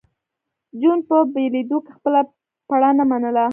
[0.79, 2.19] جون په بېلېدو کې خپله
[2.69, 3.45] پړه نه منله